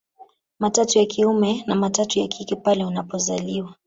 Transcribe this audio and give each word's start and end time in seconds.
Matatu 0.59 0.97
ya 0.99 1.05
kiume 1.05 1.63
na 1.67 1.75
matatu 1.75 2.19
ya 2.19 2.27
kike 2.27 2.55
pale 2.55 2.85
unapozaliwa 2.85 3.75